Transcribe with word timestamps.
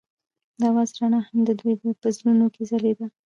د 0.59 0.61
اواز 0.71 0.89
رڼا 0.99 1.19
هم 1.27 1.39
د 1.47 1.49
دوی 1.59 1.73
په 2.01 2.07
زړونو 2.17 2.45
کې 2.55 2.61
ځلېده. 2.69 3.07